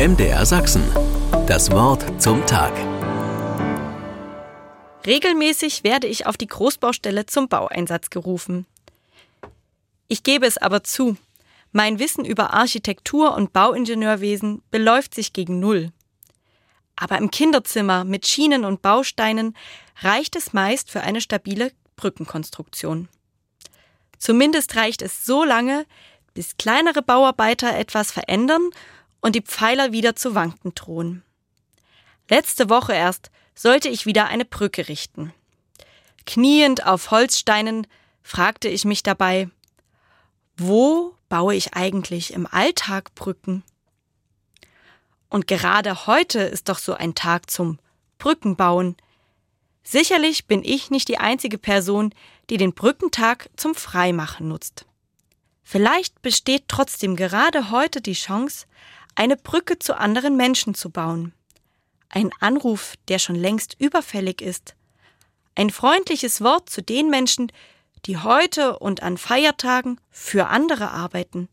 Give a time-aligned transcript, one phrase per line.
[0.00, 0.82] MDR Sachsen.
[1.46, 2.72] Das Wort zum Tag.
[5.04, 8.64] Regelmäßig werde ich auf die Großbaustelle zum Baueinsatz gerufen.
[10.08, 11.18] Ich gebe es aber zu,
[11.72, 15.92] mein Wissen über Architektur und Bauingenieurwesen beläuft sich gegen Null.
[16.96, 19.54] Aber im Kinderzimmer mit Schienen und Bausteinen
[20.00, 23.08] reicht es meist für eine stabile Brückenkonstruktion.
[24.16, 25.84] Zumindest reicht es so lange,
[26.32, 28.70] bis kleinere Bauarbeiter etwas verändern
[29.20, 31.22] und die Pfeiler wieder zu wanken drohen.
[32.28, 35.32] Letzte Woche erst sollte ich wieder eine Brücke richten.
[36.26, 37.86] Kniend auf Holzsteinen
[38.22, 39.48] fragte ich mich dabei,
[40.56, 43.64] wo baue ich eigentlich im Alltag Brücken?
[45.28, 47.78] Und gerade heute ist doch so ein Tag zum
[48.18, 48.96] Brückenbauen.
[49.82, 52.14] Sicherlich bin ich nicht die einzige Person,
[52.50, 54.86] die den Brückentag zum Freimachen nutzt.
[55.62, 58.66] Vielleicht besteht trotzdem gerade heute die Chance,
[59.14, 61.32] eine Brücke zu anderen Menschen zu bauen.
[62.08, 64.74] Ein Anruf, der schon längst überfällig ist.
[65.54, 67.52] Ein freundliches Wort zu den Menschen,
[68.06, 71.48] die heute und an Feiertagen für andere arbeiten,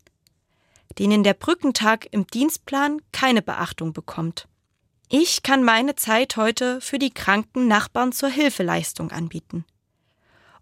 [0.98, 4.48] denen der Brückentag im Dienstplan keine Beachtung bekommt.
[5.10, 9.64] Ich kann meine Zeit heute für die kranken Nachbarn zur Hilfeleistung anbieten.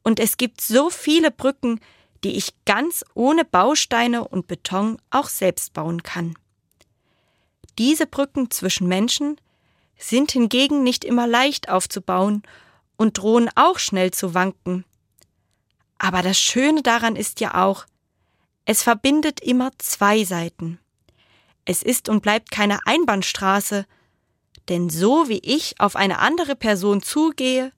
[0.02, 1.80] Und es gibt so viele Brücken,
[2.22, 6.36] die ich ganz ohne Bausteine und Beton auch selbst bauen kann.
[7.78, 9.36] Diese Brücken zwischen Menschen
[9.98, 12.42] sind hingegen nicht immer leicht aufzubauen
[12.96, 14.84] und drohen auch schnell zu wanken.
[15.98, 17.86] Aber das Schöne daran ist ja auch,
[18.64, 20.78] es verbindet immer zwei Seiten.
[21.64, 23.86] Es ist und bleibt keine Einbahnstraße,
[24.68, 27.72] denn so wie ich auf eine andere Person zugehe,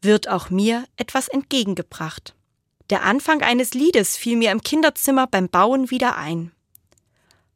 [0.00, 2.34] wird auch mir etwas entgegengebracht.
[2.90, 6.52] Der Anfang eines Liedes fiel mir im Kinderzimmer beim Bauen wieder ein.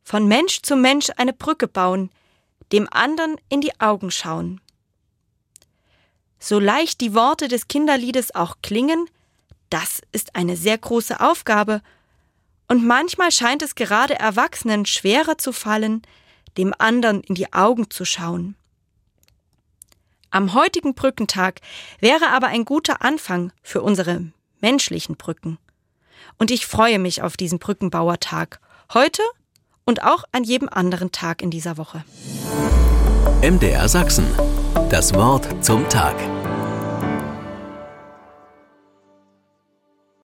[0.09, 2.11] Von Mensch zu Mensch eine Brücke bauen,
[2.71, 4.61] dem anderen in die Augen schauen.
[6.39, 9.11] So leicht die Worte des Kinderliedes auch klingen,
[9.69, 11.83] das ist eine sehr große Aufgabe,
[12.69, 16.03] und manchmal scheint es gerade Erwachsenen schwerer zu fallen,
[16.57, 18.55] dem anderen in die Augen zu schauen.
[20.31, 21.61] Am heutigen Brückentag
[21.99, 24.31] wäre aber ein guter Anfang für unsere
[24.61, 25.59] menschlichen Brücken.
[26.39, 28.61] Und ich freue mich auf diesen Brückenbauertag,
[28.95, 29.23] heute
[29.87, 32.05] und auch an jedem anderen Tag in dieser Woche.
[33.43, 34.27] MDR Sachsen.
[34.91, 36.17] Das Wort zum Tag.